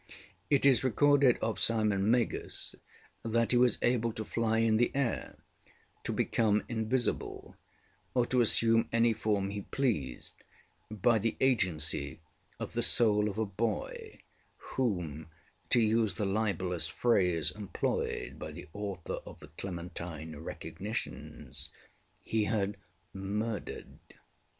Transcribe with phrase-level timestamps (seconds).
[0.51, 2.73] ŌĆ£It is recorded of Simon Magus
[3.21, 5.37] that he was able to fly in the air,
[6.03, 7.55] to become invisible,
[8.15, 10.33] or to assume any form he pleased,
[10.89, 12.19] by the agency
[12.59, 14.17] of the soul of a boy
[14.73, 15.27] whom,
[15.69, 21.69] to use the libellous phrase employed by the author of the Clementine Recognitions,
[22.23, 22.75] he had
[23.13, 23.95] ŌĆśmurderedŌĆÖ.